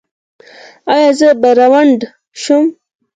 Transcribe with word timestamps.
ایا 0.93 1.09
زه 1.19 1.29
به 1.41 1.49
ړوند 1.57 1.99
شم؟ 2.41 2.65